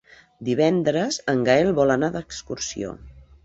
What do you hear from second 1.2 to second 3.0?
en Gaël vol anar d'excursió.